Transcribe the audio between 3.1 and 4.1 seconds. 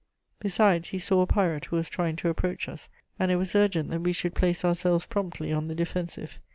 and it was urgent that